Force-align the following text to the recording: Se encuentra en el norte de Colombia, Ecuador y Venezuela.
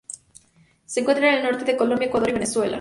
Se 0.87 0.99
encuentra 1.01 1.29
en 1.29 1.35
el 1.37 1.43
norte 1.43 1.63
de 1.63 1.77
Colombia, 1.77 2.07
Ecuador 2.07 2.29
y 2.29 2.33
Venezuela. 2.33 2.69